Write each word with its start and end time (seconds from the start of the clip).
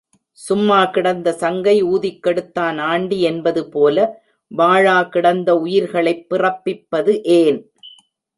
சும்மா 0.39 0.85
கிடந்த 0.85 1.31
சங்கை 1.33 1.83
ஊதிக் 1.83 2.19
கெடுத்தான் 2.23 2.79
ஆண்டி 2.83 3.21
என்பது 3.21 3.69
போல, 3.69 3.97
வாளா 4.51 5.09
கிடந்த 5.09 5.55
உயிர்களைப் 5.57 6.29
பிறப்பிப் 6.29 6.85
பது 6.89 7.23
ஏன்? 7.35 7.59